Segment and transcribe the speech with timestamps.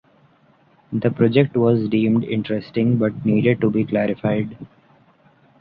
[0.91, 4.57] The project was deemed interesting but needed to be clarified.